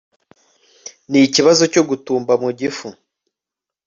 [1.09, 2.87] nikibazo cyo gutumba mu gifu